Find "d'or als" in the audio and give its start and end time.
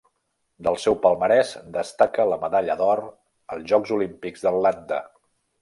2.81-3.71